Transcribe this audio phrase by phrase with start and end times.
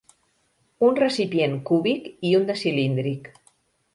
[0.87, 3.33] Un recipient cúbic i un de cilíndric.